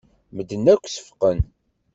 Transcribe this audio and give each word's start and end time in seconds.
Medden 0.35 0.65
akk 0.73 0.83
seffqen. 0.89 1.39